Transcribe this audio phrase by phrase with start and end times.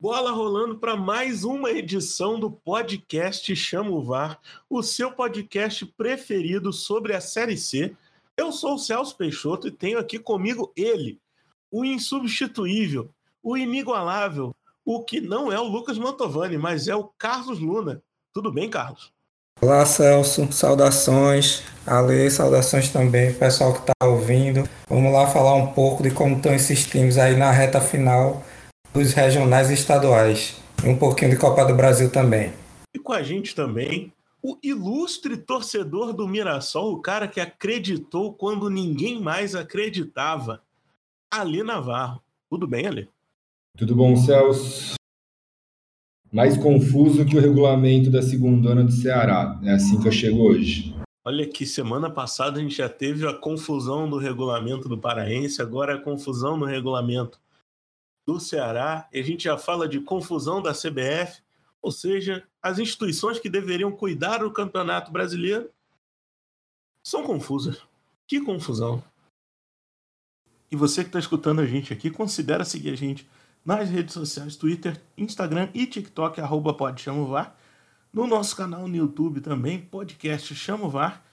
[0.00, 4.38] Bola rolando para mais uma edição do podcast Chama o VAR,
[4.70, 7.96] o seu podcast preferido sobre a Série C.
[8.36, 11.18] Eu sou o Celso Peixoto e tenho aqui comigo ele,
[11.68, 13.10] o insubstituível,
[13.42, 14.54] o inigualável,
[14.84, 18.00] o que não é o Lucas Mantovani, mas é o Carlos Luna.
[18.32, 19.12] Tudo bem, Carlos?
[19.60, 20.46] Olá, Celso.
[20.52, 21.64] Saudações.
[21.84, 24.62] Ale, saudações também, pessoal que está ouvindo.
[24.88, 28.44] Vamos lá falar um pouco de como estão esses times aí na reta final
[28.92, 30.60] dos regionais e estaduais.
[30.84, 32.52] E um pouquinho de Copa do Brasil também.
[32.94, 38.70] E com a gente também o ilustre torcedor do Mirassol, o cara que acreditou quando
[38.70, 40.62] ninguém mais acreditava,
[41.30, 42.22] Ali Navarro.
[42.48, 43.08] Tudo bem, Ali?
[43.76, 44.94] Tudo bom, Celso?
[46.32, 49.58] Mais confuso que o regulamento da segunda ano do Ceará.
[49.64, 50.94] É assim que eu chego hoje.
[51.24, 55.94] Olha que semana passada a gente já teve a confusão do regulamento do Paraense, agora
[55.94, 57.38] a confusão no regulamento
[58.28, 61.40] do Ceará, e a gente já fala de confusão da CBF,
[61.80, 65.70] ou seja, as instituições que deveriam cuidar do Campeonato Brasileiro
[67.02, 67.80] são confusas.
[68.26, 69.02] Que confusão.
[70.70, 73.26] E você que está escutando a gente aqui, considera seguir a gente
[73.64, 77.06] nas redes sociais, Twitter, Instagram e TikTok, arroba pode.
[78.12, 81.24] No nosso canal no YouTube também, podcast Chamo VAR.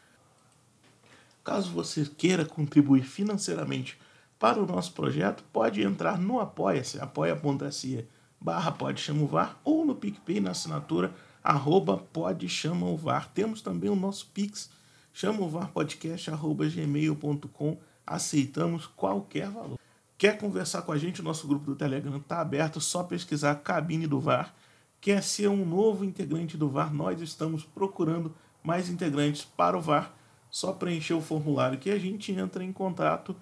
[1.44, 4.00] Caso você queira contribuir financeiramente
[4.46, 8.08] para o nosso projeto, pode entrar no Apoia-se, apoia.se
[8.40, 11.12] barra pode VAR ou no PicPay na assinatura
[11.44, 12.48] arroba pode
[12.96, 13.28] VAR.
[13.34, 14.70] Temos também o nosso Pix,
[15.12, 17.78] chamovarpodcast arroba gmail.com.
[18.06, 19.80] Aceitamos qualquer valor.
[20.16, 21.22] Quer conversar com a gente?
[21.22, 24.54] O nosso grupo do Telegram está aberto, só pesquisar Cabine do VAR.
[25.02, 26.94] Quer ser um novo integrante do VAR?
[26.94, 30.14] Nós estamos procurando mais integrantes para o VAR.
[30.52, 33.36] Só preencher o formulário que a gente entra em contato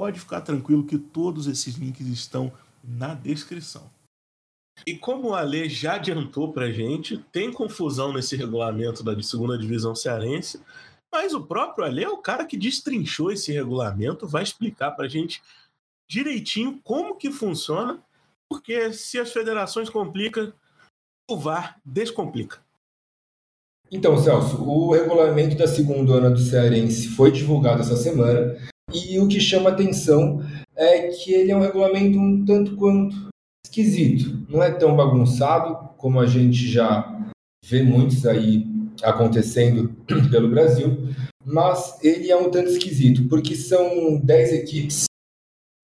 [0.00, 2.50] Pode ficar tranquilo que todos esses links estão
[2.82, 3.82] na descrição.
[4.86, 9.94] E como o Ale já adiantou para gente, tem confusão nesse regulamento da segunda divisão
[9.94, 10.58] cearense,
[11.12, 15.42] mas o próprio Ale é o cara que destrinchou esse regulamento, vai explicar para gente
[16.08, 18.02] direitinho como que funciona,
[18.48, 20.50] porque se as federações complicam,
[21.30, 22.58] o VAR descomplica.
[23.92, 28.56] Então, Celso, o regulamento da segunda ano do Cearense foi divulgado essa semana
[28.92, 30.42] e o que chama atenção
[30.76, 33.28] é que ele é um regulamento um tanto quanto
[33.64, 34.46] esquisito.
[34.48, 37.28] Não é tão bagunçado como a gente já
[37.64, 38.66] vê muitos aí
[39.02, 39.94] acontecendo
[40.30, 41.08] pelo Brasil,
[41.44, 45.04] mas ele é um tanto esquisito, porque são 10 equipes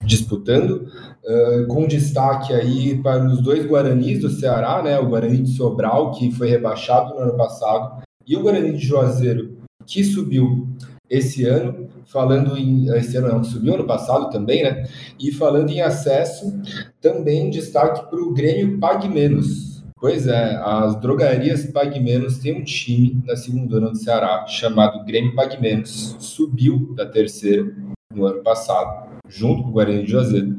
[0.05, 0.89] disputando,
[1.25, 6.13] uh, com destaque aí para os dois Guaranis do Ceará, né, o Guarani de Sobral,
[6.13, 10.69] que foi rebaixado no ano passado, e o Guarani de Juazeiro, que subiu
[11.09, 12.89] esse ano, falando em.
[12.97, 14.89] Esse ano não, subiu ano passado também, né?
[15.19, 16.61] E falando em acesso,
[17.01, 19.85] também destaque para o Grêmio Pague Menos.
[19.99, 25.05] Pois é, as drogarias Pague Menos tem um time na segunda ano do Ceará chamado
[25.05, 26.17] Grêmio Pague Menos.
[26.19, 27.75] Subiu da terceira
[28.13, 30.57] no ano passado, junto com o Guarani de Juazeiro,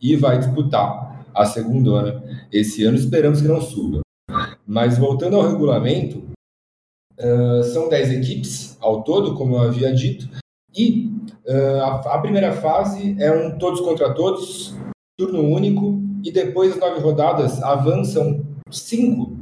[0.00, 2.22] e vai disputar a segunda ano
[2.52, 2.96] esse ano.
[2.96, 4.00] Esperamos que não suba.
[4.66, 6.22] Mas voltando ao regulamento,
[7.20, 10.28] uh, são 10 equipes ao todo, como eu havia dito,
[10.74, 11.12] e
[11.46, 14.74] uh, a, a, primeira fase é um todos contra todos,
[15.18, 19.36] turno único, e depois das nove rodadas avançam cinco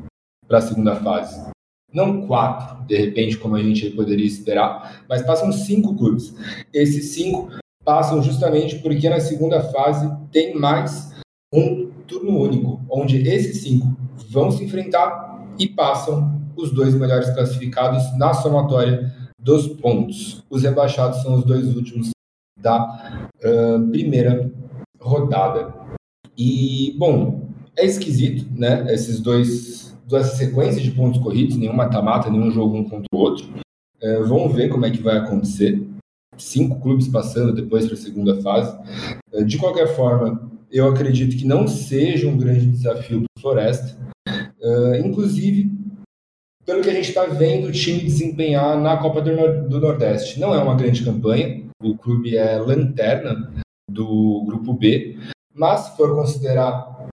[0.47, 1.49] para a segunda fase.
[1.93, 6.35] Não quatro, de repente, como a gente poderia esperar, mas passam cinco clubes.
[6.73, 7.49] Esses cinco
[7.85, 11.15] passam justamente porque na segunda fase tem mais
[11.53, 13.97] um turno único, onde esses cinco
[14.29, 20.45] vão se enfrentar e passam os dois melhores classificados na somatória dos pontos.
[20.51, 22.11] Os rebaixados são os dois últimos
[22.61, 24.51] da uh, primeira
[25.01, 25.73] rodada.
[26.37, 28.93] E, bom, é esquisito, né?
[28.93, 33.47] Esses dois, duas sequências de pontos corridos, nenhum mata-mata, nenhum jogo um contra o outro.
[34.03, 35.87] Uh, vamos ver como é que vai acontecer.
[36.37, 38.77] Cinco clubes passando depois para a segunda fase.
[39.33, 43.97] Uh, de qualquer forma, eu acredito que não seja um grande desafio para o Floresta.
[44.61, 45.78] Uh, inclusive,
[46.69, 50.39] pelo que a gente está vendo o time desempenhar na Copa do Nordeste.
[50.39, 53.51] Não é uma grande campanha, o clube é lanterna
[53.91, 55.17] do grupo B,
[55.55, 57.09] mas se for considerar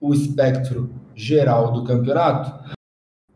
[0.00, 2.74] o espectro geral do campeonato,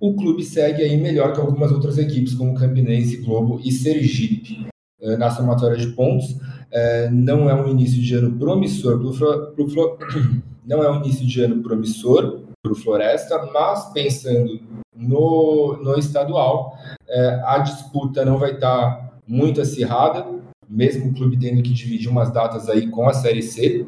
[0.01, 4.67] o clube segue aí melhor que algumas outras equipes, como Campinense, Globo e Sergipe.
[5.01, 6.37] Eh, na somatória de pontos,
[6.73, 9.99] eh, não é um início de ano promissor para o
[10.67, 14.61] não é um início de ano promissor para o Floresta, mas pensando
[14.95, 16.77] no, no estadual,
[17.09, 20.27] é, a disputa não vai estar tá muito acirrada,
[20.69, 23.87] mesmo o clube tendo que dividir umas datas aí com a Série C.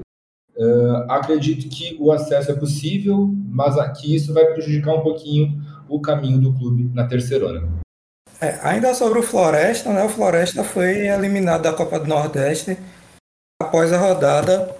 [0.54, 6.00] Uh, acredito que o acesso é possível, mas aqui isso vai prejudicar um pouquinho o
[6.00, 7.68] caminho do clube na terceirona.
[8.40, 10.04] É, ainda sobre o Floresta, né?
[10.04, 12.76] O Floresta foi eliminado da Copa do Nordeste
[13.62, 14.74] após a rodada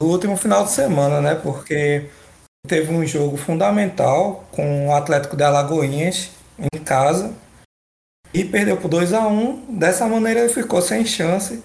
[0.00, 1.34] do último final de semana, né?
[1.36, 2.10] Porque
[2.66, 7.34] teve um jogo fundamental com o Atlético de Alagoinhas em casa
[8.32, 11.62] e perdeu por 2 a 1 Dessa maneira ele ficou sem chance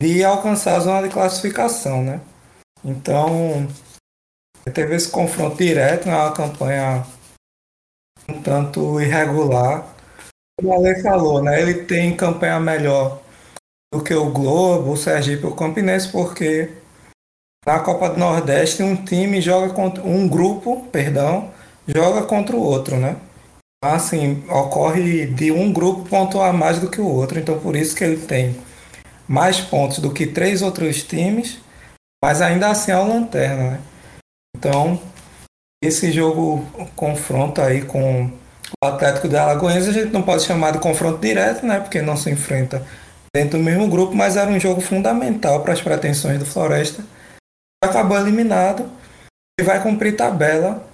[0.00, 2.20] de alcançar a zona de classificação, né?
[2.84, 3.66] Então
[4.72, 6.14] teve esse confronto direto, né?
[6.14, 7.06] uma campanha
[8.28, 9.94] um tanto irregular.
[10.58, 11.60] Como o Ale falou, né?
[11.60, 13.22] Ele tem campanha melhor
[13.92, 16.72] do que o Globo, o Sergipe o Campinense, porque
[17.66, 21.50] na Copa do Nordeste um time joga contra um grupo, perdão,
[21.86, 23.16] joga contra o outro, né?
[23.82, 28.04] Assim, ocorre de um grupo pontuar mais do que o outro, então por isso que
[28.04, 28.56] ele tem
[29.28, 31.58] mais pontos do que três outros times,
[32.22, 33.80] mas ainda assim é o lanterna, né?
[34.56, 35.00] Então,
[35.82, 36.64] esse jogo
[36.96, 38.30] confronto aí com
[38.82, 41.80] o Atlético de Alagoas, a gente não pode chamar de confronto direto, né?
[41.80, 42.86] Porque não se enfrenta
[43.34, 47.04] dentro do mesmo grupo, mas era um jogo fundamental para as pretensões do Floresta.
[47.84, 48.90] Acabou eliminado
[49.60, 50.88] e vai cumprir tabela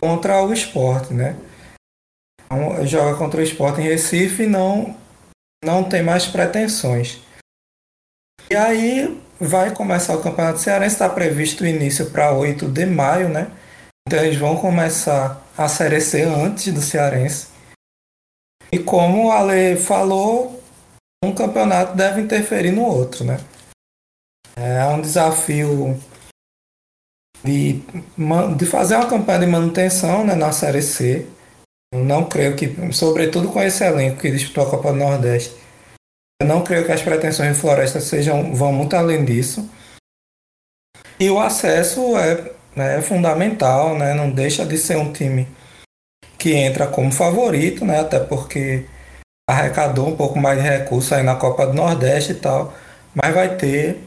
[0.00, 1.36] contra o esporte, né?
[2.44, 4.96] Então, joga contra o esporte em Recife e não,
[5.64, 7.20] não tem mais pretensões.
[8.50, 13.28] E aí vai começar o Campeonato Cearense, está previsto o início para 8 de maio,
[13.28, 13.50] né?
[14.06, 17.48] Então eles vão começar a Série C antes do Cearense.
[18.70, 20.62] E como a lei falou,
[21.24, 23.38] um campeonato deve interferir no outro, né?
[24.56, 26.00] É um desafio
[27.44, 27.82] de,
[28.56, 31.26] de fazer uma campanha de manutenção né, na Série C.
[31.92, 35.54] Eu não creio que, sobretudo com esse elenco que disputou a Copa do Nordeste,
[36.40, 39.68] eu não creio que as pretensões de Floresta sejam, vão muito além disso.
[41.18, 45.46] E o acesso é, né, é fundamental, né, não deixa de ser um time
[46.38, 48.86] que entra como favorito, né, até porque
[49.48, 52.74] arrecadou um pouco mais de recursos aí na Copa do Nordeste e tal,
[53.14, 54.02] mas vai ter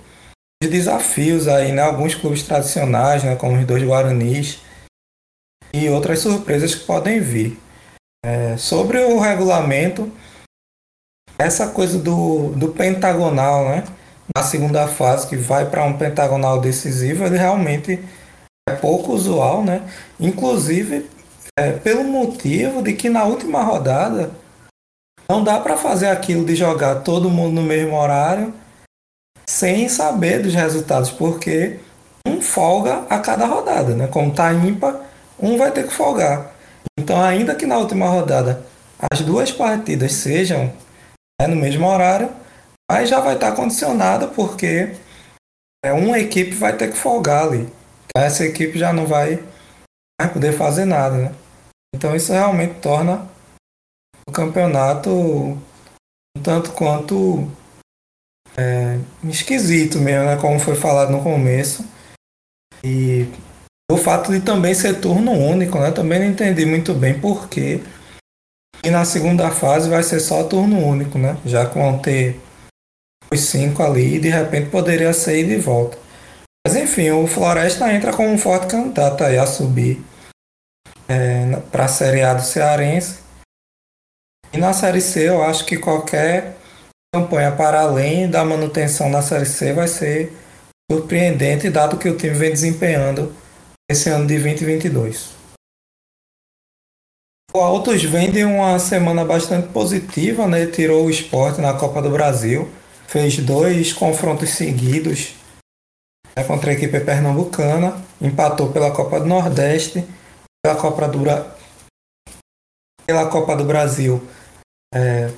[0.66, 1.82] desafios aí, né?
[1.84, 3.36] Alguns clubes tradicionais, né?
[3.36, 4.60] Como os dois Guaranis
[5.74, 7.60] e outras surpresas que podem vir.
[8.26, 10.12] É, sobre o regulamento,
[11.38, 13.84] essa coisa do, do pentagonal, né?
[14.36, 18.04] Na segunda fase, que vai para um pentagonal decisivo, ele realmente
[18.68, 19.88] é pouco usual, né?
[20.20, 21.10] Inclusive,
[21.58, 24.32] é, pelo motivo de que na última rodada
[25.30, 28.54] não dá para fazer aquilo de jogar todo mundo no mesmo horário
[29.50, 31.80] sem saber dos resultados, porque
[32.28, 34.08] um folga a cada rodada, né?
[34.08, 35.02] Como tá ímpar,
[35.40, 36.54] um vai ter que folgar.
[37.00, 38.66] Então, ainda que na última rodada
[39.12, 40.74] as duas partidas sejam
[41.40, 42.30] né, no mesmo horário,
[42.92, 44.96] mas já vai estar tá porque
[45.86, 47.70] é, uma equipe vai ter que folgar ali.
[48.06, 49.44] Então, essa equipe já não vai,
[50.20, 51.36] vai poder fazer nada, né?
[51.96, 53.28] Então, isso realmente torna
[54.28, 57.50] o campeonato um tanto quanto
[58.58, 60.38] é, esquisito mesmo, né?
[60.38, 61.86] Como foi falado no começo.
[62.84, 63.28] E
[63.92, 65.92] o fato de também ser turno único, né?
[65.92, 67.82] Também não entendi muito bem por quê.
[68.84, 71.38] E na segunda fase vai ser só turno único, né?
[71.46, 72.40] Já que vão ter
[73.32, 75.98] os cinco ali e de repente poderia sair de volta.
[76.66, 80.04] Mas enfim, o Floresta entra como um forte candidato aí a subir
[81.08, 83.20] é, para a Série A do Cearense.
[84.52, 86.57] E na Série C eu acho que qualquer
[87.18, 90.32] campanha para além da manutenção na Série C vai ser
[90.92, 93.34] surpreendente, dado que o time vem desempenhando
[93.90, 95.36] esse ano de 2022.
[97.54, 100.68] O Autos vem de uma semana bastante positiva, né?
[100.68, 102.70] tirou o esporte na Copa do Brasil,
[103.08, 105.34] fez dois confrontos seguidos
[106.38, 110.06] né, contra a equipe pernambucana, empatou pela Copa do Nordeste,
[110.64, 111.24] pela Copa do,
[113.08, 114.22] pela Copa do Brasil
[114.94, 115.32] é,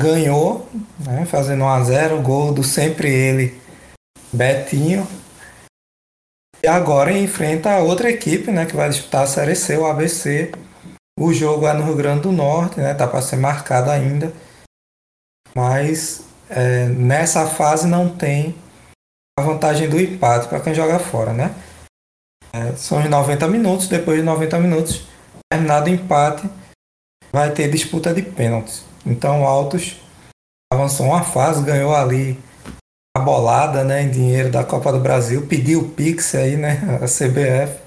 [0.00, 0.66] ganhou,
[0.98, 3.60] né, fazendo 1 a 0 gol do sempre ele,
[4.32, 5.06] Betinho.
[6.62, 10.52] E agora enfrenta outra equipe, né, que vai disputar a Série C, o ABC.
[11.18, 14.32] O jogo é no Rio Grande do Norte, né, tá para ser marcado ainda.
[15.54, 18.54] Mas é, nessa fase não tem
[19.38, 21.54] a vantagem do empate para quem joga fora, né?
[22.52, 25.02] É, são os 90 minutos, depois de 90 minutos,
[25.50, 26.48] terminado o empate,
[27.32, 28.89] vai ter disputa de pênaltis.
[29.04, 29.96] Então o Altos
[30.72, 32.38] avançou uma fase, ganhou ali
[33.16, 36.80] a bolada né, em dinheiro da Copa do Brasil, pediu o Pix aí, né?
[37.02, 37.80] A CBF.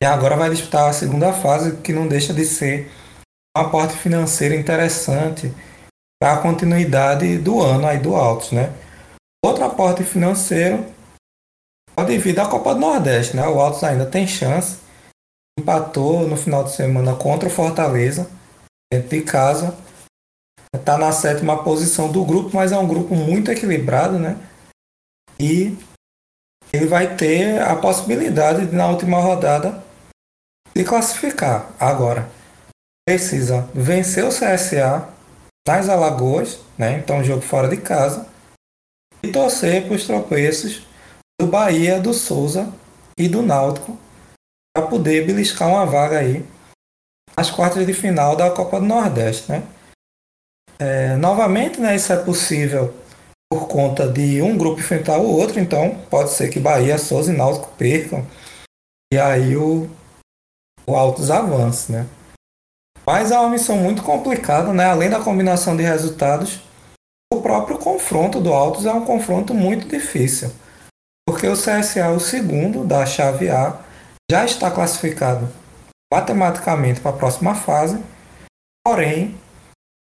[0.00, 2.90] E agora vai disputar a segunda fase, que não deixa de ser
[3.56, 5.52] um aporte financeiro interessante
[6.20, 8.72] para a continuidade do ano aí do Altos, né?
[9.44, 10.86] Outro aporte financeiro
[12.06, 13.46] devido à Copa do Nordeste, né?
[13.46, 14.78] O Altos ainda tem chance.
[15.58, 18.28] Empatou no final de semana contra o Fortaleza,
[18.92, 19.74] dentro de casa.
[20.74, 24.36] Está na sétima posição do grupo, mas é um grupo muito equilibrado, né?
[25.40, 25.76] E
[26.72, 29.82] ele vai ter a possibilidade de, na última rodada,
[30.76, 31.70] se classificar.
[31.80, 32.30] Agora,
[33.06, 35.08] precisa vencer o CSA
[35.66, 36.98] nas Alagoas, né?
[36.98, 38.26] Então, jogo fora de casa,
[39.22, 40.86] e torcer para os tropeços
[41.40, 42.72] do Bahia, do Souza
[43.16, 43.98] e do Náutico
[44.74, 46.44] para poder beliscar uma vaga aí
[47.36, 49.62] nas quartas de final da Copa do Nordeste, né?
[50.78, 52.92] É, novamente, né, isso é possível
[53.50, 57.36] por conta de um grupo enfrentar o outro, então pode ser que Bahia, Souza e
[57.36, 58.26] Náutico percam
[59.12, 59.88] e aí o,
[60.86, 62.06] o Altos avance, né?
[63.06, 64.86] Mas é uma missão muito complicada, né?
[64.86, 66.60] Além da combinação de resultados,
[67.32, 70.50] o próprio confronto do Altos é um confronto muito difícil
[71.26, 73.78] porque o CSA, o segundo da chave A,
[74.30, 75.48] já está classificado
[76.12, 77.98] matematicamente para a próxima fase,
[78.86, 79.34] porém,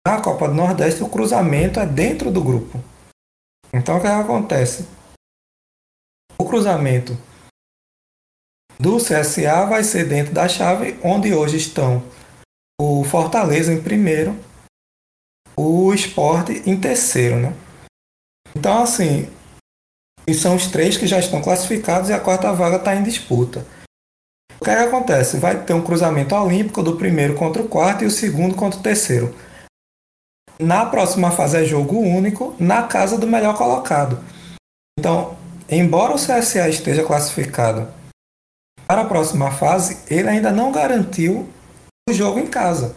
[0.06, 2.80] na Copa do Nordeste o cruzamento é dentro do grupo.
[3.74, 4.86] Então o que, é acontece?
[6.38, 7.18] O cruzamento
[8.78, 12.04] do CSA vai ser dentro da chave onde hoje estão
[12.80, 14.38] o Fortaleza em primeiro,
[15.56, 17.52] o Sport em terceiro, né?
[18.54, 19.28] Então assim,
[20.32, 23.66] são os três que já estão classificados e a quarta vaga está em disputa.
[24.60, 25.36] O que, é que acontece?
[25.36, 28.82] Vai ter um cruzamento olímpico do primeiro contra o quarto e o segundo contra o
[28.82, 29.34] terceiro.
[30.58, 34.18] Na próxima fase é jogo único na casa do melhor colocado.
[34.98, 35.36] Então,
[35.68, 37.88] embora o CSA esteja classificado
[38.86, 41.48] para a próxima fase, ele ainda não garantiu
[42.08, 42.96] o jogo em casa.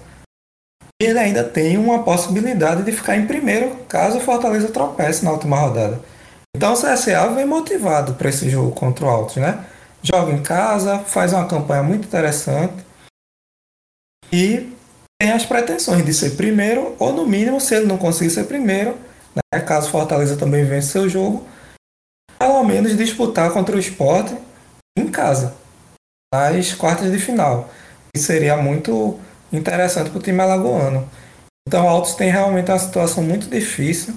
[1.02, 5.60] Ele ainda tem uma possibilidade de ficar em primeiro caso o Fortaleza tropece na última
[5.60, 6.00] rodada.
[6.56, 9.66] Então o CSA vem motivado para esse jogo contra o Altos, né?
[10.02, 12.86] Joga em casa, faz uma campanha muito interessante
[14.32, 14.74] e
[15.22, 18.98] tem as pretensões de ser primeiro, ou no mínimo, se ele não conseguir ser primeiro,
[19.36, 21.46] né, caso Fortaleza também vença seu jogo,
[22.38, 24.34] pelo menos disputar contra o esporte
[24.98, 25.56] em casa,
[26.34, 27.70] nas quartas de final.
[28.16, 29.20] E seria muito
[29.52, 31.10] interessante para o time alagoano.
[31.68, 34.16] Então o Altos tem realmente uma situação muito difícil.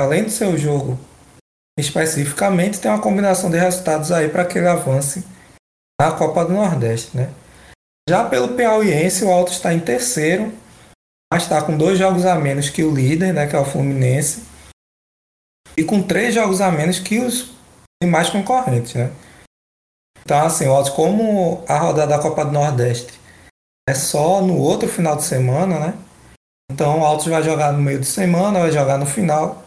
[0.00, 0.98] Além do seu jogo
[1.78, 5.24] especificamente tem uma combinação de resultados aí para que ele avance
[6.00, 7.32] na Copa do Nordeste, né?
[8.08, 10.52] Já pelo Piauiense, o Alto está em terceiro,
[11.32, 14.44] mas está com dois jogos a menos que o líder, né, que é o Fluminense,
[15.76, 17.52] e com três jogos a menos que os
[18.02, 19.12] demais concorrentes, né?
[20.20, 23.20] Então, assim, o Alto, como a rodada da Copa do Nordeste
[23.88, 25.94] é só no outro final de semana, né?
[26.70, 29.65] Então, o Alto vai jogar no meio de semana, vai jogar no final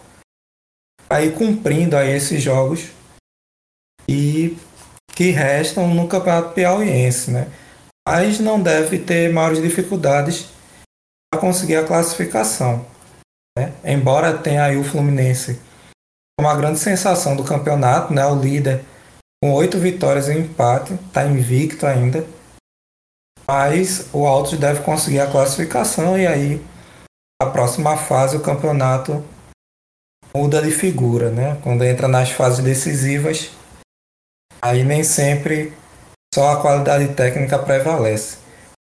[1.10, 2.92] aí cumprindo aí esses jogos
[4.08, 4.58] e
[5.16, 7.52] que restam no Campeonato Piauiense, né?
[8.08, 10.48] Mas não deve ter maiores dificuldades
[11.32, 12.86] para conseguir a classificação.
[13.58, 13.74] Né?
[13.84, 15.60] Embora tenha aí o Fluminense
[16.40, 18.26] uma grande sensação do campeonato, né?
[18.26, 18.86] O líder
[19.44, 22.26] com oito vitórias e um empate, está invicto ainda.
[23.48, 26.66] Mas o Altos deve conseguir a classificação e aí
[27.42, 29.24] a próxima fase o campeonato
[30.36, 31.58] muda de figura, né?
[31.64, 33.52] Quando entra nas fases decisivas,
[34.62, 35.74] aí nem sempre
[36.34, 38.38] só a qualidade técnica prevalece.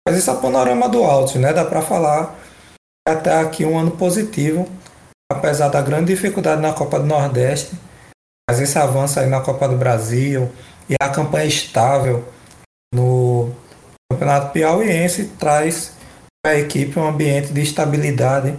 [0.07, 1.53] Mas esse é o panorama do Altos, né?
[1.53, 2.39] Dá para falar
[3.07, 4.67] até aqui um ano positivo,
[5.31, 7.75] apesar da grande dificuldade na Copa do Nordeste,
[8.49, 10.51] mas esse avanço aí na Copa do Brasil
[10.89, 12.27] e a campanha estável
[12.93, 13.51] no
[14.11, 15.93] Campeonato Piauiense traz
[16.43, 18.57] para a equipe um ambiente de estabilidade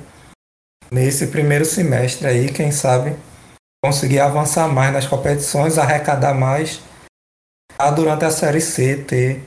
[0.92, 3.16] nesse primeiro semestre aí, quem sabe
[3.82, 6.82] conseguir avançar mais nas competições, arrecadar mais,
[7.78, 9.42] a durante a Série C ter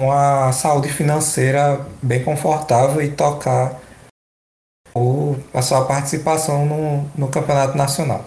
[0.00, 3.80] uma saúde financeira bem confortável e tocar
[4.94, 8.24] o, a sua participação no, no campeonato nacional.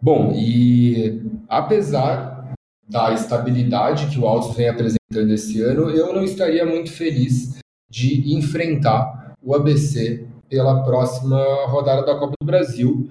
[0.00, 2.54] Bom, e apesar
[2.88, 8.34] da estabilidade que o Altos vem apresentando esse ano, eu não estaria muito feliz de
[8.34, 13.08] enfrentar o ABC pela próxima rodada da Copa do Brasil,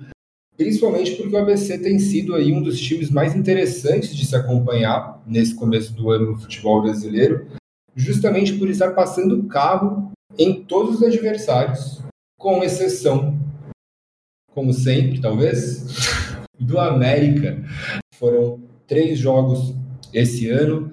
[0.57, 5.23] principalmente porque o ABC tem sido aí um dos times mais interessantes de se acompanhar
[5.25, 7.47] nesse começo do ano no futebol brasileiro,
[7.95, 12.01] justamente por estar passando carro em todos os adversários,
[12.37, 13.39] com exceção,
[14.53, 15.85] como sempre, talvez,
[16.59, 17.63] do América.
[18.15, 19.73] Foram três jogos
[20.13, 20.91] esse ano.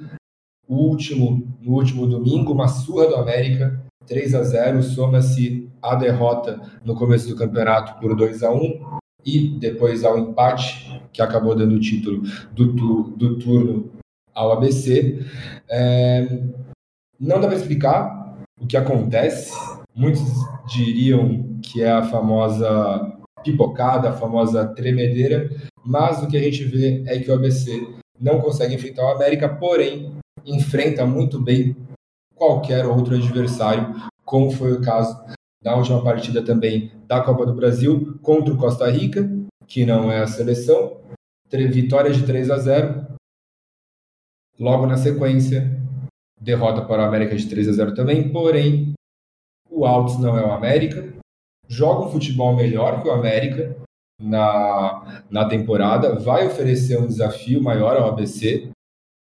[0.69, 6.61] O último, no último domingo, uma surra do América, 3 a 0 soma-se a derrota
[6.85, 11.75] no começo do campeonato por 2 a 1 e depois ao empate que acabou dando
[11.77, 13.91] o título do, do turno
[14.35, 15.25] ao ABC.
[15.69, 16.29] É,
[17.19, 19.53] não dá para explicar o que acontece.
[19.95, 20.23] Muitos
[20.69, 25.51] diriam que é a famosa pipocada, a famosa tremedeira,
[25.85, 27.87] mas o que a gente vê é que o ABC
[28.21, 30.13] não consegue enfrentar o América, porém
[30.45, 31.77] enfrenta muito bem
[32.35, 35.17] qualquer outro adversário, como foi o caso
[35.67, 39.29] da última partida também da Copa do Brasil contra o Costa Rica,
[39.67, 41.01] que não é a seleção,
[41.51, 43.07] vitória de 3 a 0.
[44.61, 45.69] Logo na sequência,
[46.41, 48.93] derrota para o América de 3 a 0 também, porém
[49.69, 51.13] o Altos não é o América,
[51.67, 53.77] joga um futebol melhor que o América
[54.23, 58.71] na, na temporada, vai oferecer um desafio maior ao ABC,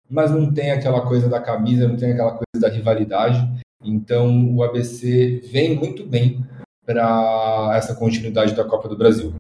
[0.10, 3.61] mas não tem aquela coisa da camisa, não tem aquela coisa da rivalidade.
[3.84, 6.46] Então o ABC vem muito bem
[6.86, 9.34] para essa continuidade da Copa do Brasil.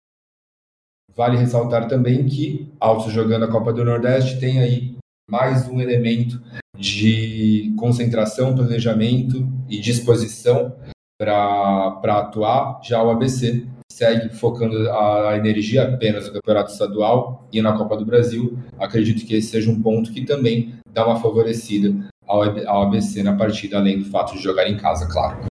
[1.15, 4.95] Vale ressaltar também que Altos jogando a Copa do Nordeste tem aí
[5.29, 6.41] mais um elemento
[6.77, 10.75] de concentração, planejamento e disposição
[11.19, 12.79] para atuar.
[12.83, 18.05] Já o ABC segue focando a energia apenas no Campeonato Estadual e na Copa do
[18.05, 18.57] Brasil.
[18.79, 21.93] Acredito que esse seja um ponto que também dá uma favorecida
[22.31, 25.45] ao, ABC na partida, além do fato de jogar em casa, claro.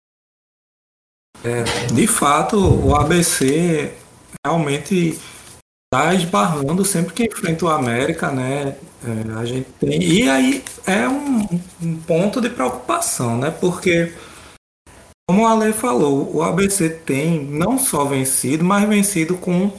[1.43, 3.93] É, de fato, o ABC
[4.45, 5.17] realmente
[5.91, 8.77] está esbarrando sempre que enfrenta o América, né?
[9.03, 11.47] É, a gente tem, e aí é um,
[11.81, 13.49] um, ponto de preocupação, né?
[13.49, 14.13] Porque,
[15.27, 19.71] como o Ale falou, o ABC tem não só vencido, mas vencido com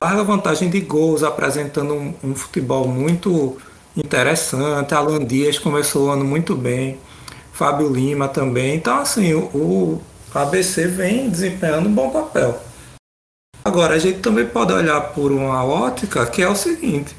[0.00, 3.60] larga vantagem de gols, apresentando um, um futebol muito
[4.04, 4.94] interessante.
[4.94, 6.98] Alan Dias começou o ano muito bem,
[7.52, 8.76] Fábio Lima também.
[8.76, 10.02] Então, assim, o, o
[10.34, 12.60] ABC vem desempenhando um bom papel.
[13.64, 17.14] Agora, a gente também pode olhar por uma ótica que é o seguinte: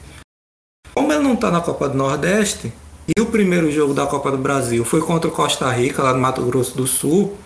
[0.94, 2.74] como ele não está na Copa do Nordeste,
[3.08, 6.20] e o primeiro jogo da Copa do Brasil foi contra o Costa Rica, lá no
[6.20, 7.38] Mato Grosso do Sul,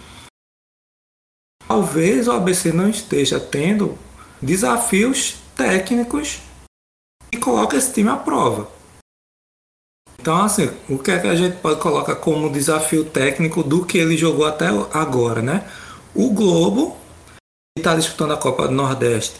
[1.67, 3.97] talvez o ABC não esteja tendo
[4.41, 6.39] desafios técnicos
[7.31, 8.74] que colocam esse time à prova.
[10.25, 13.99] Então, assim, o que é que a gente pode colocar como desafio técnico do que
[13.99, 15.69] ele jogou até agora, né?
[16.15, 16.97] O Globo
[17.77, 19.39] está disputando a Copa do Nordeste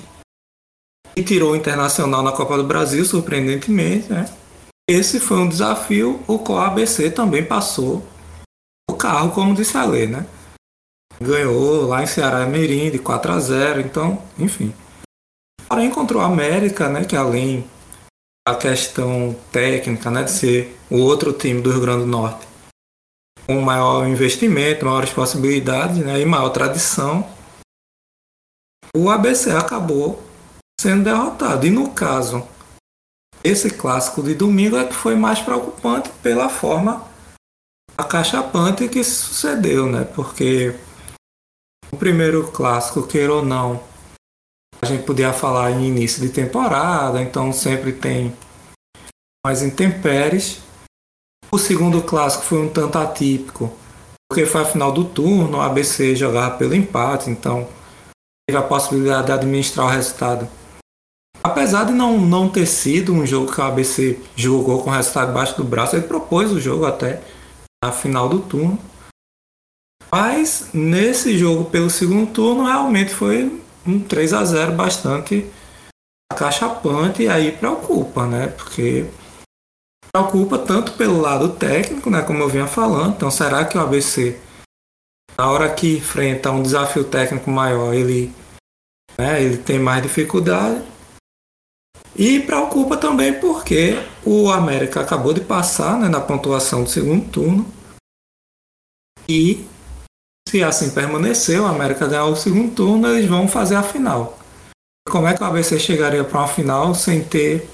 [1.15, 4.29] e tirou o Internacional na Copa do Brasil, surpreendentemente, né?
[4.87, 8.05] Esse foi um desafio o qual a ABC também passou
[8.87, 10.27] o carro, como disse a lei, né?
[11.19, 14.71] Ganhou lá em Ceará Mirim de 4 a 0, então, enfim.
[15.67, 17.05] Porém, encontrou a América, né?
[17.05, 17.67] Que além
[18.47, 22.45] a questão técnica, né, de ser o outro time do Rio Grande do Norte
[23.45, 27.27] com maior investimento, maiores possibilidades né, e maior tradição,
[28.95, 30.23] o ABC acabou
[30.79, 31.65] sendo derrotado.
[31.65, 32.47] E no caso,
[33.43, 37.05] esse clássico de domingo é que foi mais preocupante pela forma
[37.97, 40.03] acachapante que sucedeu, né?
[40.03, 40.75] Porque
[41.91, 43.81] o primeiro clássico, queira ou não,
[44.85, 48.31] a gente podia falar em início de temporada, então sempre tem
[49.43, 50.59] mais intempéries.
[51.51, 53.73] O segundo clássico foi um tanto atípico,
[54.29, 57.67] porque foi a final do turno, o ABC jogava pelo empate, então
[58.47, 60.47] teve a possibilidade de administrar o resultado.
[61.43, 65.27] Apesar de não, não ter sido um jogo que o ABC jogou com o resultado
[65.27, 67.23] debaixo do braço, ele propôs o jogo até
[67.83, 68.77] na final do turno.
[70.11, 75.49] Mas nesse jogo pelo segundo turno realmente foi um 3 a 0 bastante
[76.31, 78.47] acachapante e aí preocupa, né?
[78.47, 79.05] Porque
[80.11, 83.15] preocupa tanto pelo lado técnico, né, como eu vinha falando.
[83.15, 84.39] Então, será que o ABC
[85.37, 88.33] na hora que enfrenta um desafio técnico maior, ele
[89.17, 90.83] né, ele tem mais dificuldade?
[92.15, 93.95] E preocupa também porque
[94.25, 97.69] o América acabou de passar né, na pontuação do segundo turno.
[99.27, 99.67] E
[100.55, 104.39] se assim permanecer, o América ganhar o segundo turno, eles vão fazer a final.
[105.05, 107.69] Como é que o ABC chegaria para uma final sem ter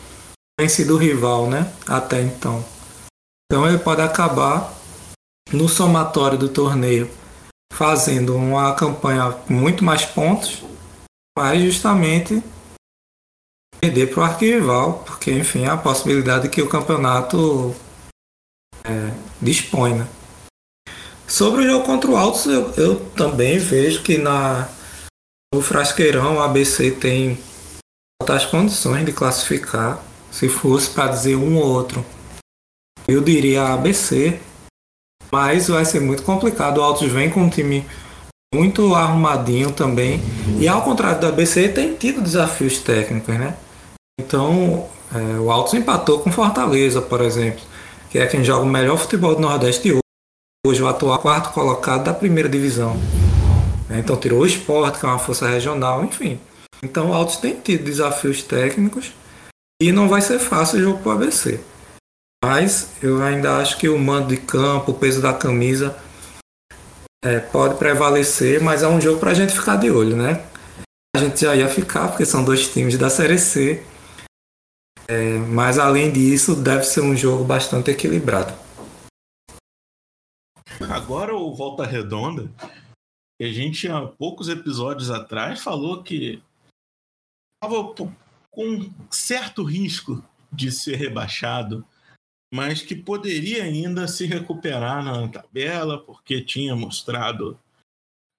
[0.60, 1.72] vencido o rival, né?
[1.88, 2.66] Até então.
[3.46, 4.74] Então ele pode acabar
[5.54, 7.08] no somatório do torneio
[7.72, 10.64] fazendo uma campanha com muito mais pontos,
[11.38, 12.44] mas justamente
[13.80, 17.76] perder para o arquival, porque enfim, é a possibilidade que o campeonato
[18.84, 19.94] é, dispõe.
[19.94, 20.08] Né?
[21.32, 24.68] Sobre o jogo contra o Altos, eu, eu também vejo que na,
[25.56, 27.40] no Frasqueirão o ABC tem
[28.28, 30.04] as condições de classificar.
[30.30, 32.06] Se fosse para dizer um ou outro,
[33.08, 34.42] eu diria ABC,
[35.32, 36.80] mas vai ser muito complicado.
[36.80, 37.86] O Altos vem com um time
[38.54, 40.20] muito arrumadinho também.
[40.60, 43.56] E ao contrário do ABC, tem tido desafios técnicos, né?
[44.20, 47.62] Então, é, o Altos empatou com Fortaleza, por exemplo,
[48.10, 50.01] que é quem joga o melhor futebol do Nordeste hoje,
[50.66, 52.96] hoje o atual quarto colocado da primeira divisão.
[53.90, 56.40] É, então tirou o esporte, que é uma força regional, enfim.
[56.84, 59.12] Então o Altos tem tido desafios técnicos
[59.82, 61.60] e não vai ser fácil o jogo para o ABC.
[62.44, 65.96] Mas eu ainda acho que o mando de campo, o peso da camisa
[67.24, 70.44] é, pode prevalecer, mas é um jogo para a gente ficar de olho, né?
[71.16, 73.84] A gente já ia ficar, porque são dois times da Série C.
[75.08, 78.61] É, mas além disso, deve ser um jogo bastante equilibrado.
[80.90, 82.52] Agora o Volta Redonda,
[83.42, 86.42] a gente há poucos episódios atrás falou que
[87.62, 87.94] estava
[88.50, 91.86] com certo risco de ser rebaixado
[92.54, 97.58] mas que poderia ainda se recuperar na tabela, porque tinha mostrado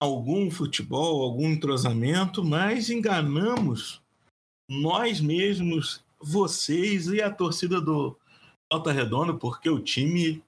[0.01, 4.03] algum futebol, algum entrosamento, mas enganamos
[4.69, 8.17] nós mesmos, vocês e a torcida do
[8.71, 10.43] Alta Redonda, porque o time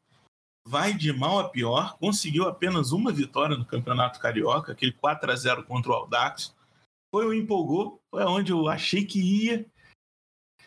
[0.67, 5.37] vai de mal a pior, conseguiu apenas uma vitória no Campeonato Carioca, aquele 4 a
[5.37, 6.55] 0 contra o Aldax.
[7.15, 9.67] Foi o empolgou, foi onde eu achei que ia,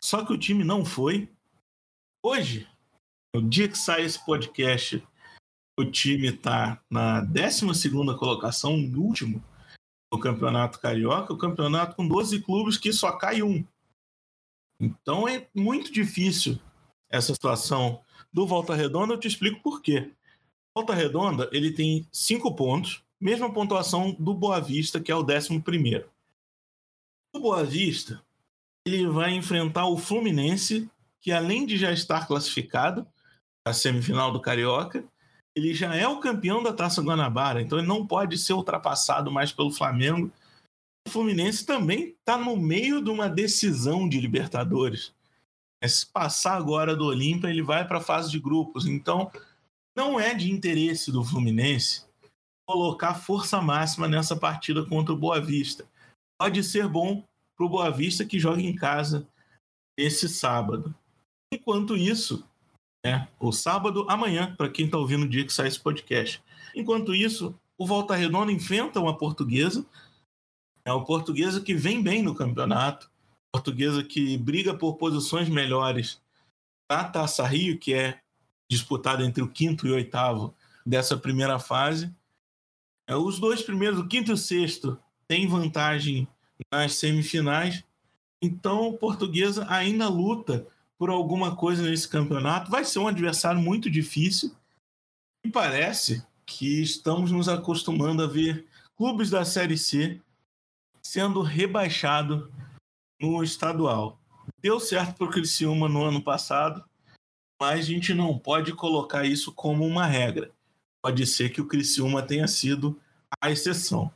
[0.01, 1.29] só que o time não foi.
[2.23, 2.67] Hoje,
[3.35, 5.05] no dia que sai esse podcast,
[5.77, 9.43] o time está na 12 colocação, último
[10.11, 13.65] no Campeonato Carioca, o campeonato com 12 clubes que só cai um.
[14.79, 16.59] Então é muito difícil
[17.09, 18.01] essa situação
[18.31, 19.13] do Volta Redonda.
[19.13, 20.11] Eu te explico por quê.
[20.75, 25.59] Volta Redonda ele tem cinco pontos, mesma pontuação do Boa Vista, que é o 11
[25.61, 26.09] primeiro.
[27.35, 28.23] O Boa Vista
[28.85, 33.05] ele vai enfrentar o Fluminense, que além de já estar classificado,
[33.67, 35.03] a semifinal do Carioca,
[35.55, 39.51] ele já é o campeão da Taça Guanabara, então ele não pode ser ultrapassado mais
[39.51, 40.31] pelo Flamengo.
[41.07, 45.13] O Fluminense também está no meio de uma decisão de Libertadores.
[45.81, 48.85] É se passar agora do Olímpia, ele vai para a fase de grupos.
[48.85, 49.31] Então,
[49.95, 52.05] não é de interesse do Fluminense
[52.67, 55.87] colocar força máxima nessa partida contra o Boa Vista.
[56.39, 57.23] Pode ser bom
[57.55, 59.27] para o Boa Vista que joga em casa
[59.97, 60.93] esse sábado.
[61.51, 62.45] Enquanto isso,
[63.05, 63.27] né?
[63.39, 66.43] O sábado, amanhã, para quem está ouvindo o dia que sai esse podcast.
[66.75, 69.85] Enquanto isso, o Volta Redonda enfrenta uma portuguesa,
[70.85, 73.09] é o portuguesa que vem bem no campeonato,
[73.57, 76.21] portuguesa que briga por posições melhores
[76.89, 78.19] na Taça Rio, que é
[78.69, 80.53] disputada entre o quinto e o oitavo
[80.85, 82.13] dessa primeira fase.
[83.07, 86.27] É, os dois primeiros, o quinto e o sexto, têm vantagem
[86.71, 87.83] nas semifinais.
[88.41, 90.67] Então, o portuguesa ainda luta
[90.97, 92.69] por alguma coisa nesse campeonato.
[92.69, 94.55] Vai ser um adversário muito difícil.
[95.43, 100.21] E parece que estamos nos acostumando a ver clubes da Série C
[101.01, 102.51] sendo rebaixado
[103.21, 104.19] no estadual.
[104.61, 106.83] Deu certo para o Criciúma no ano passado,
[107.59, 110.51] mas a gente não pode colocar isso como uma regra.
[111.03, 112.99] Pode ser que o Criciúma tenha sido
[113.41, 114.11] a exceção.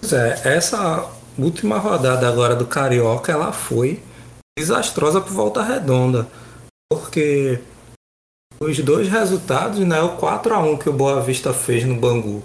[0.00, 4.02] Pois é, essa última rodada agora do Carioca, ela foi
[4.58, 6.28] desastrosa por Volta Redonda,
[6.90, 7.62] porque
[8.60, 12.42] os dois resultados, né, o 4 a 1 que o Boa Vista fez no Bangu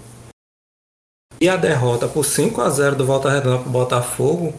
[1.40, 4.54] e a derrota por 5 a 0 do Volta Redonda para o Botafogo,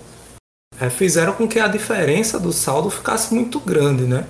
[0.79, 4.25] é, fizeram com que a diferença do saldo ficasse muito grande, né?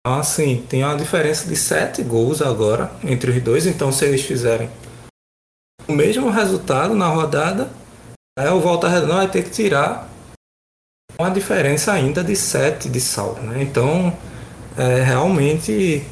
[0.00, 4.22] Então, assim, tem uma diferença de 7 gols agora entre os dois, então se eles
[4.22, 4.70] fizerem
[5.88, 7.70] o mesmo resultado na rodada,
[8.38, 10.08] é, o Volta Redonda vai ter que tirar
[11.18, 13.40] uma diferença ainda de 7 de saldo.
[13.40, 13.62] Né?
[13.62, 14.16] Então,
[14.76, 16.04] é, realmente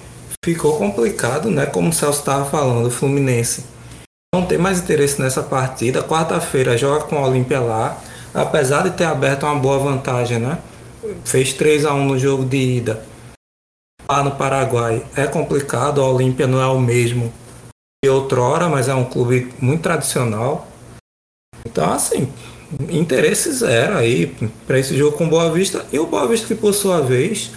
[0.45, 1.67] ficou complicado, né?
[1.67, 3.65] como o Celso estava falando, o Fluminense
[4.35, 6.03] não tem mais interesse nessa partida.
[6.03, 8.01] Quarta-feira joga com a Olímpia lá,
[8.35, 10.59] apesar de ter aberto uma boa vantagem, né?
[11.25, 13.05] Fez 3 a 1 no jogo de ida.
[14.11, 17.33] Lá no Paraguai é complicado, a Olímpia não é o mesmo
[18.05, 20.69] de outrora, mas é um clube muito tradicional.
[21.65, 22.31] Então, assim,
[22.91, 24.35] interesse zero aí
[24.67, 25.87] para esse jogo com Boa Vista.
[25.93, 27.51] E o Boa Vista, que por sua vez,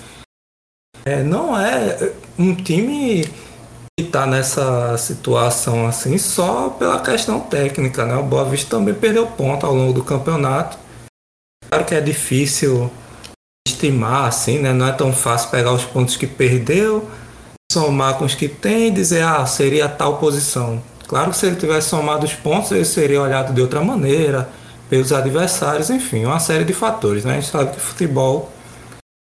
[1.03, 3.27] é, não é um time
[3.99, 8.05] está nessa situação assim só pela questão técnica.
[8.05, 8.15] Né?
[8.15, 10.77] O Boa Vista também perdeu ponto ao longo do campeonato.
[11.69, 12.91] Claro que é difícil
[13.67, 14.71] estimar, assim, né?
[14.71, 17.09] não é tão fácil pegar os pontos que perdeu,
[17.71, 20.81] somar com os que tem e dizer, ah, seria tal posição.
[21.07, 24.49] Claro que se ele tivesse somado os pontos, ele seria olhado de outra maneira
[24.89, 27.25] pelos adversários, enfim, uma série de fatores.
[27.25, 27.33] Né?
[27.33, 28.51] A gente sabe que futebol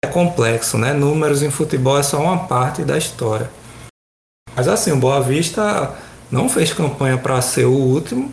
[0.04, 0.92] é complexo, né?
[0.92, 3.50] Números em futebol é só uma parte da história.
[4.58, 5.94] Mas assim, o Boa Vista
[6.32, 8.32] não fez campanha para ser o último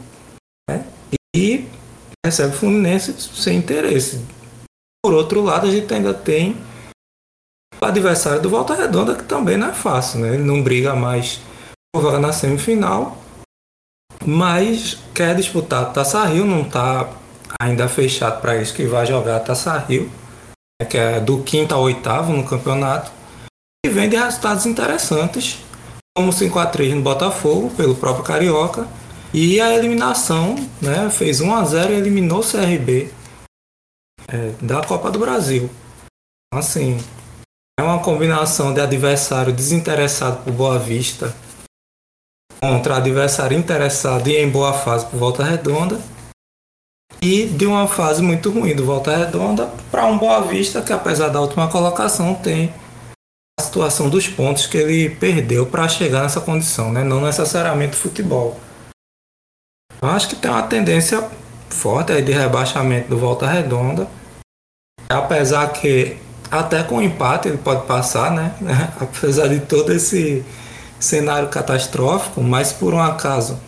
[0.68, 0.84] né?
[1.36, 1.68] e
[2.26, 4.26] recebe o Fluminense sem interesse.
[5.06, 6.58] Por outro lado, a gente ainda tem
[7.80, 10.34] o adversário do Volta Redonda, que também não é fácil, né?
[10.34, 11.40] Ele não briga mais
[11.94, 13.16] por vaga na semifinal,
[14.26, 17.08] mas quer disputar a Taça Rio, não está
[17.62, 20.12] ainda fechado para isso que vai jogar a Taça Rio,
[20.82, 20.88] né?
[20.90, 23.12] que é do quinto ao oitavo no campeonato,
[23.86, 25.64] e vem de resultados interessantes,
[26.16, 28.88] como 5 a 3 no Botafogo, pelo próprio Carioca,
[29.34, 31.10] e a eliminação, né?
[31.10, 33.12] Fez 1 a 0 e eliminou o CRB
[34.28, 35.70] é, da Copa do Brasil.
[36.54, 36.98] Assim,
[37.78, 41.36] é uma combinação de adversário desinteressado por Boa Vista
[42.62, 46.00] contra adversário interessado e em boa fase por Volta Redonda
[47.22, 51.28] e de uma fase muito ruim do Volta Redonda para um Boa Vista que apesar
[51.28, 52.74] da última colocação tem
[53.60, 57.04] a situação dos pontos que ele perdeu para chegar nessa condição, né?
[57.04, 58.60] não necessariamente futebol.
[60.02, 61.28] Eu acho que tem uma tendência
[61.70, 64.08] forte aí de rebaixamento do Volta Redonda,
[65.10, 66.18] apesar que
[66.52, 68.56] até com empate ele pode passar, né?
[69.00, 70.46] Apesar de todo esse
[71.00, 73.60] cenário catastrófico, mas por um acaso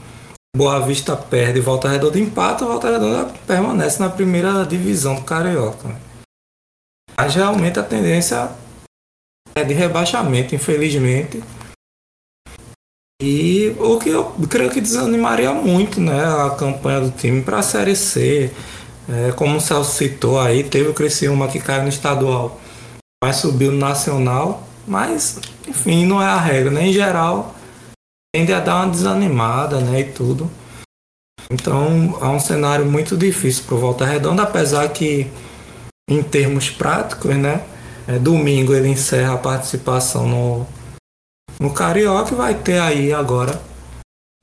[0.56, 5.90] Boa Vista perde Volta Redonda empata, Volta Redonda permanece na primeira divisão do Carioca.
[7.18, 8.50] Mas realmente a tendência
[9.62, 11.44] é de rebaixamento, infelizmente.
[13.22, 17.64] E o que eu creio que desanimaria muito né, a campanha do time para a
[17.64, 18.52] Série C.
[19.10, 22.60] É, como o Celso citou aí, teve o Criciúma que caiu no estadual
[23.24, 24.64] mas subiu no nacional.
[24.86, 26.88] Mas, enfim, não é a regra, né?
[26.88, 27.54] Em geral,
[28.34, 30.00] tende a dar uma desanimada, né?
[30.00, 30.50] E tudo.
[31.52, 35.30] Então, é um cenário muito difícil para o Volta Redonda, apesar que,
[36.10, 37.66] em termos práticos, né?
[38.08, 40.68] É, domingo ele encerra a participação no,
[41.60, 43.62] no Carioca e vai ter aí agora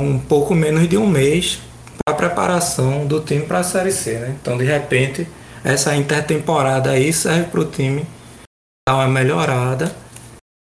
[0.01, 1.61] um pouco menos de um mês
[2.05, 4.37] para preparação do time para a Série C, né?
[4.39, 5.27] Então, de repente,
[5.65, 8.07] essa intertemporada aí serve para o time
[8.87, 9.97] dar uma melhorada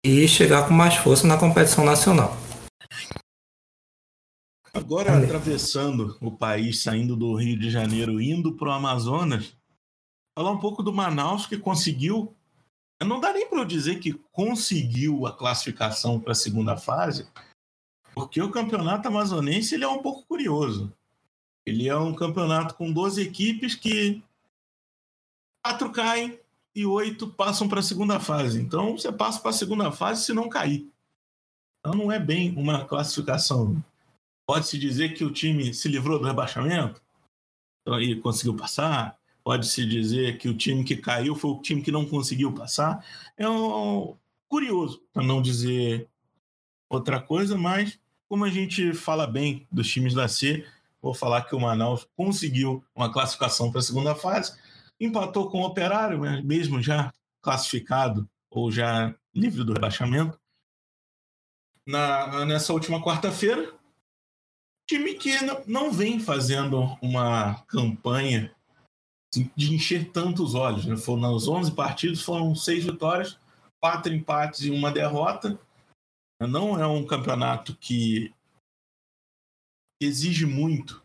[0.04, 2.36] e chegar com mais força na competição nacional.
[4.74, 9.56] Agora, atravessando o país, saindo do Rio de Janeiro, indo para o Amazonas,
[10.38, 12.36] falar um pouco do Manaus que conseguiu.
[13.06, 17.28] Não dá nem para eu dizer que conseguiu a classificação para a segunda fase,
[18.14, 20.94] porque o campeonato amazonense ele é um pouco curioso.
[21.66, 24.22] Ele é um campeonato com 12 equipes que
[25.64, 26.40] quatro caem,
[26.76, 28.62] e oito passam para a segunda fase.
[28.62, 30.90] Então você passa para a segunda fase se não cair.
[31.80, 33.84] Então não é bem uma classificação.
[34.48, 37.02] Pode-se dizer que o time se livrou do rebaixamento
[37.82, 39.19] então, e conseguiu passar.
[39.50, 43.04] Pode-se dizer que o time que caiu foi o time que não conseguiu passar.
[43.36, 44.16] É um...
[44.48, 46.08] curioso, para não dizer
[46.88, 50.64] outra coisa, mas como a gente fala bem dos times da C,
[51.02, 54.56] vou falar que o Manaus conseguiu uma classificação para a segunda fase
[55.00, 60.40] empatou com o Operário, né, mesmo já classificado ou já livre do rebaixamento.
[61.88, 63.74] Na, nessa última quarta-feira,
[64.88, 65.32] time que
[65.66, 68.56] não vem fazendo uma campanha
[69.56, 70.86] de encher tantos olhos.
[70.86, 70.98] Né?
[70.98, 73.40] Foram, nos 11 partidos foram seis vitórias,
[73.80, 75.60] quatro empates e uma derrota.
[76.42, 78.34] Não é um campeonato que
[80.02, 81.04] exige muito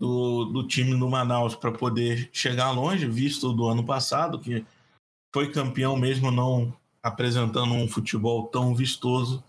[0.00, 4.64] do, do time do Manaus para poder chegar longe, visto do ano passado, que
[5.32, 9.44] foi campeão mesmo não apresentando um futebol tão vistoso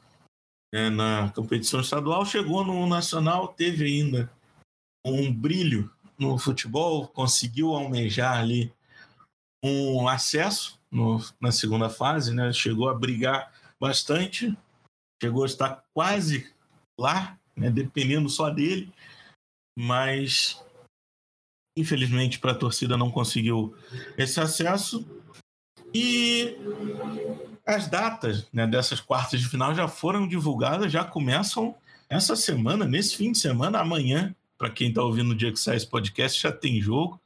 [0.73, 4.31] né, na competição estadual, chegou no nacional, teve ainda
[5.05, 5.91] um brilho
[6.23, 8.73] no futebol, conseguiu almejar ali
[9.63, 12.51] um acesso no, na segunda fase, né?
[12.51, 14.55] chegou a brigar bastante,
[15.21, 16.51] chegou a estar quase
[16.99, 17.69] lá, né?
[17.69, 18.91] dependendo só dele,
[19.77, 20.61] mas
[21.77, 23.75] infelizmente para a torcida não conseguiu
[24.17, 25.05] esse acesso.
[25.93, 26.57] E
[27.65, 31.75] as datas né, dessas quartas de final já foram divulgadas, já começam
[32.09, 34.35] essa semana, nesse fim de semana, amanhã.
[34.57, 37.19] Para quem está ouvindo o dia que sai esse podcast, já tem jogo.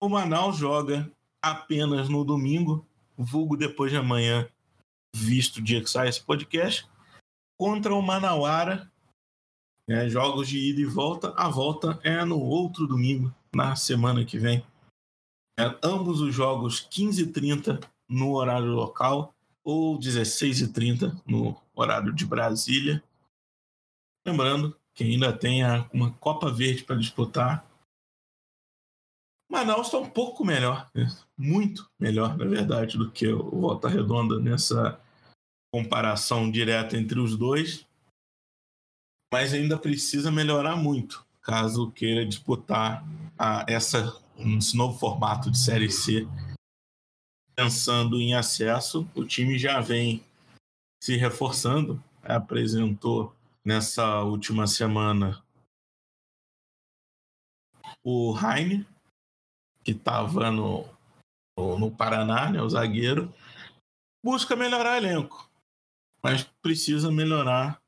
[0.00, 1.10] O Manaus joga
[1.42, 4.48] apenas no domingo, vulgo depois de amanhã,
[5.14, 6.88] visto o dia que sai esse podcast,
[7.58, 8.90] contra o Manauara,
[9.88, 11.32] é, jogos de ida e volta.
[11.36, 14.64] A volta é no outro domingo, na semana que vem.
[15.58, 23.02] É, ambos os jogos 15h30 no horário local ou 16h30 no horário de Brasília.
[24.26, 27.66] Lembrando que ainda tem uma Copa Verde para disputar.
[29.50, 31.06] Manaus está um pouco melhor, né?
[31.36, 35.00] muito melhor, na verdade, do que o Volta Redonda nessa
[35.72, 37.86] comparação direta entre os dois
[39.34, 43.04] mas ainda precisa melhorar muito caso queira disputar
[43.36, 44.16] a, essa,
[44.56, 46.24] esse novo formato de Série C
[47.56, 50.24] pensando em acesso, o time já vem
[51.02, 55.42] se reforçando, apresentou nessa última semana
[58.04, 58.86] o Heine,
[59.82, 60.86] que estava no,
[61.56, 63.32] no Paraná, né, o zagueiro,
[64.22, 65.48] busca melhorar elenco,
[66.22, 67.80] mas precisa melhorar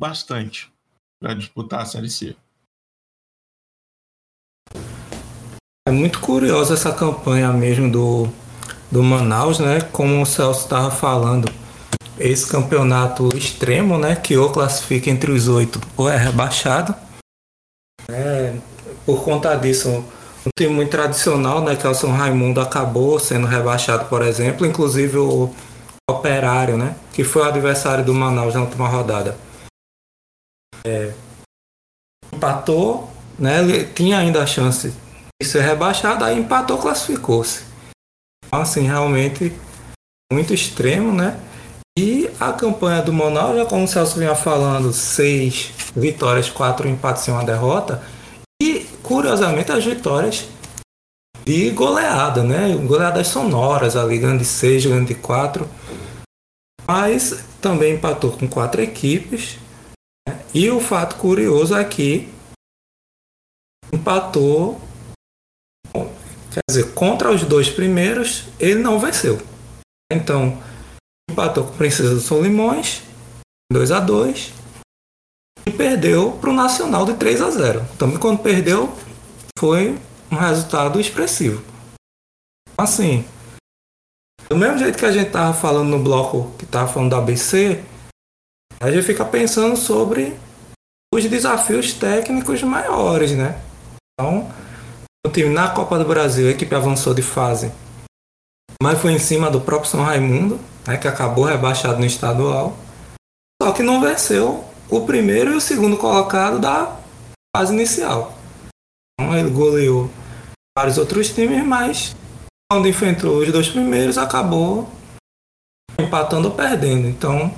[0.00, 0.72] bastante
[1.20, 2.36] para disputar a Série C.
[5.86, 8.26] É muito curiosa essa campanha mesmo do,
[8.90, 9.80] do Manaus, né?
[9.92, 11.50] Como o Celso estava falando,
[12.20, 14.14] esse campeonato extremo, né?
[14.14, 16.94] Que ou classifica entre os oito ou é rebaixado.
[18.08, 18.54] É,
[19.06, 21.74] por conta disso, um time muito tradicional, né?
[21.74, 24.66] Que é o São Raimundo acabou sendo rebaixado, por exemplo.
[24.66, 25.52] Inclusive o
[26.10, 26.96] Operário, né?
[27.12, 29.38] Que foi o adversário do Manaus na última rodada.
[30.84, 31.12] É,
[32.32, 33.60] empatou, né?
[33.60, 34.92] Ele tinha ainda a chance
[35.40, 37.64] de ser rebaixado, aí empatou, classificou-se.
[38.44, 39.54] Então, assim, realmente
[40.32, 41.38] muito extremo, né?
[42.02, 47.26] E a campanha do Manaus, já como o Celso vinha falando, seis vitórias, quatro empates
[47.26, 48.02] e uma derrota.
[48.62, 50.48] E, curiosamente, as vitórias
[51.44, 52.74] de goleada, né?
[52.86, 55.68] Goleadas sonoras ali, grande seis, grande quatro.
[56.88, 59.58] Mas também empatou com quatro equipes.
[60.26, 60.40] Né?
[60.54, 62.32] E o fato curioso é que
[63.92, 64.80] empatou,
[65.92, 69.38] quer dizer, contra os dois primeiros, ele não venceu.
[70.10, 70.58] Então,
[71.30, 73.02] empatou com o Princesa do Solimões,
[73.72, 74.52] 2 a 2
[75.66, 78.92] e perdeu para o Nacional de 3 a 0 Também quando perdeu,
[79.58, 79.98] foi
[80.30, 81.62] um resultado expressivo.
[82.76, 83.24] Assim,
[84.48, 87.82] do mesmo jeito que a gente tava falando no bloco que tava falando da ABC,
[88.80, 90.36] a gente fica pensando sobre
[91.14, 93.60] os desafios técnicos maiores, né?
[94.14, 94.50] Então,
[95.26, 97.70] o time na Copa do Brasil, a equipe avançou de fase,
[98.82, 102.76] mas foi em cima do próprio São Raimundo, né, que acabou rebaixado no estadual.
[103.62, 106.96] Só que não venceu o primeiro e o segundo colocado da
[107.54, 108.36] fase inicial.
[109.20, 110.10] Então, ele goleou
[110.76, 112.16] vários outros times, mas
[112.70, 114.88] quando enfrentou os dois primeiros, acabou
[115.98, 117.06] empatando ou perdendo.
[117.06, 117.52] Então,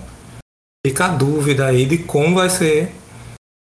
[0.84, 2.92] fica a dúvida aí de como vai ser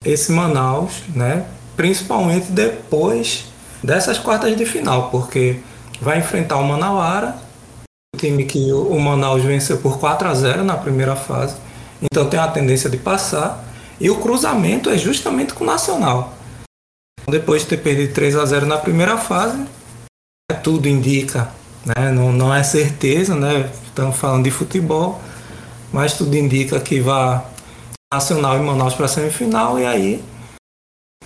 [0.04, 1.48] esse Manaus, né?
[1.76, 3.46] Principalmente depois
[3.84, 5.60] dessas quartas de final, porque
[6.04, 7.36] vai enfrentar o Manauara,
[8.14, 11.56] o time que o Manaus venceu por 4 a 0 na primeira fase,
[12.02, 13.64] então tem a tendência de passar,
[14.00, 16.34] e o cruzamento é justamente com o Nacional.
[17.28, 19.66] Depois de ter perdido 3 a 0 na primeira fase,
[20.52, 21.50] é tudo indica,
[21.86, 22.12] né?
[22.12, 23.72] não, não é certeza, né?
[23.86, 25.22] estamos falando de futebol,
[25.92, 27.42] mas tudo indica que vai
[28.14, 30.24] Nacional e Manaus para a semifinal, e aí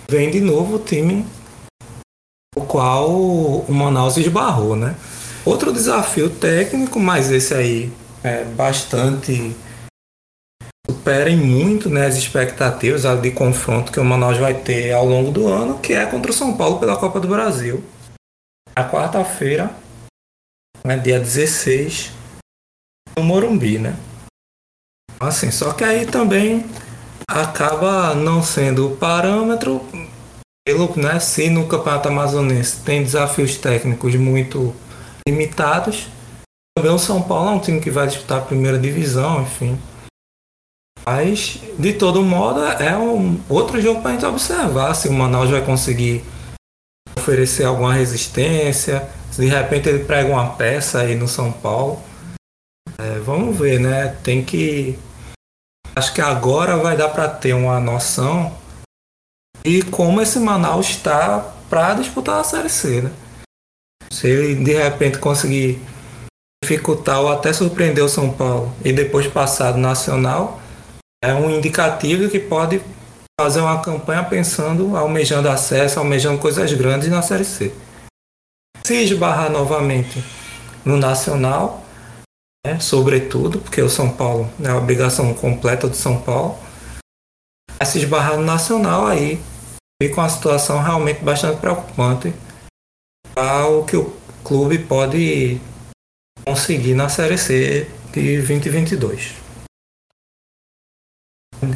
[0.08, 1.26] vem de novo o time
[2.58, 4.94] o qual o Manaus esbarrou, né?
[5.44, 7.92] Outro desafio técnico, mas esse aí
[8.22, 9.56] é bastante
[10.88, 15.46] superem muito né, as expectativas de confronto que o Manaus vai ter ao longo do
[15.46, 17.82] ano, que é contra o São Paulo pela Copa do Brasil.
[18.74, 19.70] A quarta-feira,
[20.84, 22.12] né, dia 16,
[23.16, 23.96] no Morumbi, né?
[25.20, 26.64] Assim, só que aí também
[27.28, 29.84] acaba não sendo o parâmetro
[30.68, 34.76] pelo, né, se no Campeonato Amazonense tem desafios técnicos muito
[35.26, 36.08] limitados,
[36.76, 39.80] também o São Paulo é um time que vai disputar a primeira divisão, enfim.
[41.06, 45.48] Mas, de todo modo, é um outro jogo para a gente observar se o Manaus
[45.48, 46.22] vai conseguir
[47.16, 51.98] oferecer alguma resistência, se de repente ele prega uma peça aí no São Paulo.
[52.98, 54.18] É, vamos ver, né?
[54.22, 54.98] Tem que.
[55.96, 58.54] Acho que agora vai dar para ter uma noção
[59.68, 63.12] e como esse Manaus está para disputar a Série C, né?
[64.10, 65.78] Se ele de repente conseguir
[66.64, 70.58] dificultar ou até surpreender o São Paulo e depois passar do Nacional,
[71.22, 72.80] é um indicativo que pode
[73.38, 77.70] fazer uma campanha pensando, almejando acesso, almejando coisas grandes na Série C.
[78.86, 80.24] Se esbarrar novamente
[80.82, 81.84] no Nacional,
[82.66, 86.56] né, sobretudo, porque o São Paulo é a obrigação completa do São Paulo,
[87.84, 89.38] se esbarrar no Nacional aí
[90.00, 92.32] fica uma situação realmente bastante preocupante
[93.34, 95.60] para o que o clube pode
[96.44, 99.34] conseguir na Série C de 2022.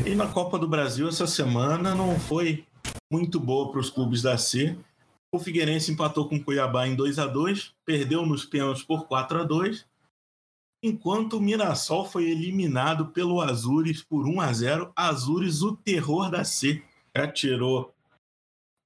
[0.06, 2.64] E na Copa do Brasil essa semana não foi
[3.12, 4.78] muito boa para os clubes da C.
[5.34, 9.40] O Figueirense empatou com o Cuiabá em 2 a 2 perdeu nos pênaltis por 4
[9.40, 9.84] a 2
[10.84, 16.44] enquanto o Mirassol foi eliminado pelo Azures por 1 a 0 Azures, o terror da
[16.44, 16.82] C,
[17.16, 17.92] já tirou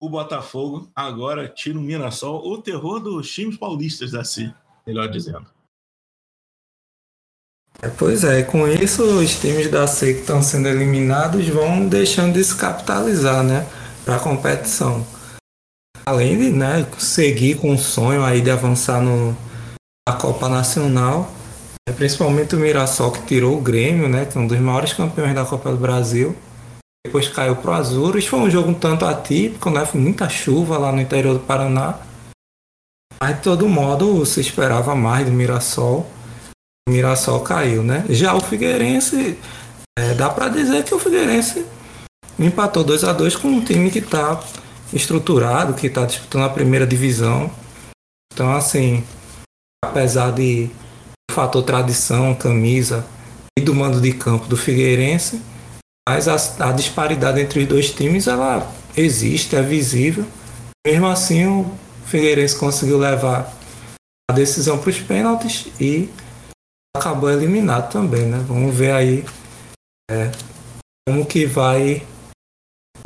[0.06, 4.52] o Botafogo, agora tira o Mirassol, o terror dos times paulistas da C,
[4.86, 5.46] melhor dizendo.
[7.98, 12.42] Pois é, com isso os times da C que estão sendo eliminados vão deixando de
[12.42, 13.66] se capitalizar, né,
[14.04, 15.06] para a competição.
[16.06, 19.36] Além de, né, seguir com o sonho aí de avançar no,
[20.08, 21.30] na Copa Nacional,
[21.86, 25.34] né, principalmente o Mirassol que tirou o Grêmio, né, que é um dos maiores campeões
[25.34, 26.34] da Copa do Brasil.
[27.06, 30.90] Depois caiu pro Azures, foi um jogo um tanto atípico, né, foi muita chuva lá
[30.90, 31.94] no interior do Paraná.
[33.20, 36.10] Mas de todo modo se esperava mais do Mirassol.
[36.88, 38.04] O Mirassol caiu, né?
[38.10, 39.38] Já o Figueirense,
[39.96, 41.64] é, dá para dizer que o Figueirense
[42.38, 44.42] empatou 2 a 2 com um time que está
[44.92, 47.50] estruturado, que está disputando a primeira divisão.
[48.32, 49.04] Então, assim,
[49.82, 50.68] apesar de
[51.30, 53.06] fator tradição, camisa
[53.56, 55.40] e do mando de campo do Figueirense,
[56.08, 60.24] mas a, a disparidade entre os dois times ela existe, é visível.
[60.86, 61.76] Mesmo assim, o
[62.06, 63.52] Figueirense conseguiu levar
[64.30, 66.08] a decisão para os pênaltis e
[66.96, 68.38] acabou eliminado também, né?
[68.46, 69.24] Vamos ver aí
[70.10, 70.30] é,
[71.06, 72.06] como que vai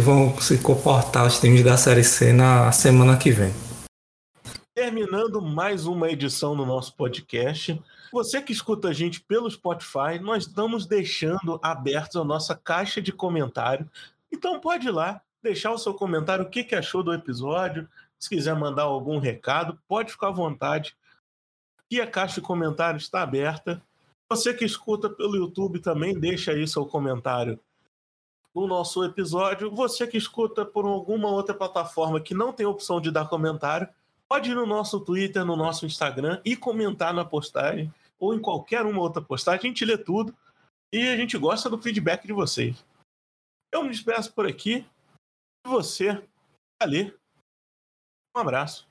[0.00, 3.52] vão se comportar os times da Série C na semana que vem.
[4.74, 7.80] Terminando mais uma edição do nosso podcast.
[8.12, 13.12] Você que escuta a gente pelo Spotify, nós estamos deixando abertos a nossa caixa de
[13.12, 13.88] comentário.
[14.32, 17.88] Então pode ir lá, deixar o seu comentário, o que, que achou do episódio.
[18.18, 20.96] Se quiser mandar algum recado, pode ficar à vontade.
[21.88, 23.80] E a caixa de comentários está aberta.
[24.28, 27.60] Você que escuta pelo YouTube também, deixa aí seu comentário
[28.54, 29.70] no nosso episódio.
[29.70, 33.88] Você que escuta por alguma outra plataforma que não tem opção de dar comentário,
[34.28, 38.84] pode ir no nosso Twitter, no nosso Instagram e comentar na postagem ou em qualquer
[38.84, 39.60] uma outra postagem.
[39.60, 40.36] A gente lê tudo
[40.92, 42.84] e a gente gosta do feedback de vocês.
[43.72, 44.86] Eu me despeço por aqui.
[45.66, 46.22] E você,
[46.80, 47.14] ali.
[48.36, 48.86] Um abraço.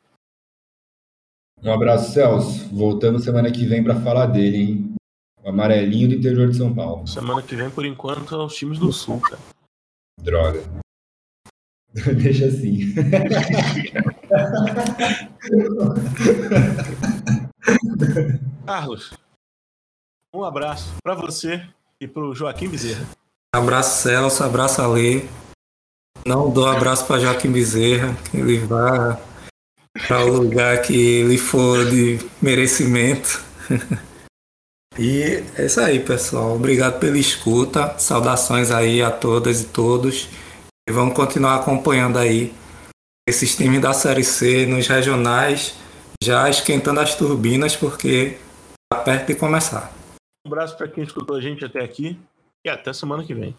[1.62, 2.68] Um abraço, Celso.
[2.70, 4.96] Voltamos semana que vem para falar dele, hein?
[5.44, 7.06] O amarelinho do interior de São Paulo.
[7.08, 9.40] Semana que vem, por enquanto, é os times do Sul, cara.
[10.22, 10.64] Droga.
[12.22, 12.94] Deixa assim.
[18.70, 19.10] Carlos,
[20.32, 21.68] um abraço para você
[22.00, 23.04] e para o Joaquim Bezerra.
[23.52, 24.44] Abraço, Celso.
[24.44, 25.26] Abraço, Alê.
[26.24, 29.20] Não dou abraço para Joaquim Bezerra, que ele vá
[30.08, 33.44] para o lugar que ele for de merecimento.
[34.98, 36.56] E é isso aí, pessoal.
[36.56, 37.98] Obrigado pela escuta.
[37.98, 40.28] Saudações aí a todas e todos.
[40.88, 42.54] E vamos continuar acompanhando aí
[43.28, 45.74] esses times da Série C nos regionais,
[46.22, 48.38] já esquentando as turbinas, porque
[48.98, 49.94] perto de começar.
[50.44, 52.20] Um abraço para quem escutou a gente até aqui
[52.66, 53.56] e até semana que vem.